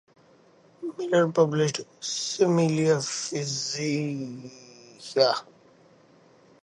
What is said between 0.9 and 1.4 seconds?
Miller